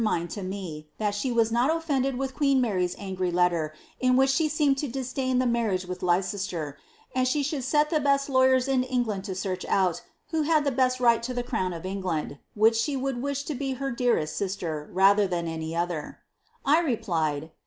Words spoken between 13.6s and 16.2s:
her dearest 8i!>ler, raiher than any other.'